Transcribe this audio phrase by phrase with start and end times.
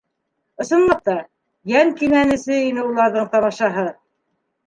[0.63, 1.13] Ысынлап та,
[1.73, 3.87] йән кинәнесе ине уларҙың тамашаһы.